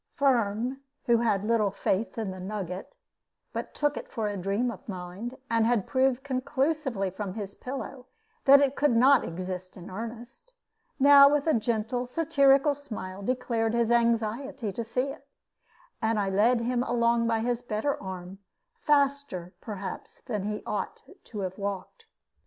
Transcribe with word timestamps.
Firm, 0.15 0.81
who 1.05 1.17
had 1.17 1.43
little 1.45 1.69
faith 1.69 2.17
in 2.17 2.31
the 2.31 2.39
nugget, 2.39 2.95
but 3.53 3.75
took 3.75 3.95
it 3.95 4.09
for 4.09 4.27
a 4.27 4.35
dream 4.35 4.71
of 4.71 4.89
mine, 4.89 5.37
and 5.47 5.67
had 5.67 5.85
proved 5.85 6.23
conclusively 6.23 7.11
from 7.11 7.35
his 7.35 7.53
pillow 7.53 8.07
that 8.45 8.59
it 8.59 8.75
could 8.75 8.95
not 8.95 9.23
exist 9.23 9.77
in 9.77 9.91
earnest, 9.91 10.53
now 10.99 11.29
with 11.29 11.45
a 11.45 11.53
gentle, 11.53 12.07
satirical 12.07 12.73
smile 12.73 13.21
declared 13.21 13.75
his 13.75 13.91
anxiety 13.91 14.71
to 14.71 14.83
see 14.83 15.03
it; 15.05 15.27
and 16.01 16.17
I 16.19 16.31
led 16.31 16.61
him 16.61 16.81
along 16.81 17.27
by 17.27 17.41
his 17.41 17.61
better 17.61 18.01
arm, 18.01 18.39
faster, 18.73 19.53
perhaps, 19.61 20.21
than 20.25 20.45
he 20.45 20.63
ought 20.65 21.03
to 21.25 21.41
have 21.41 21.59
walked. 21.59 22.07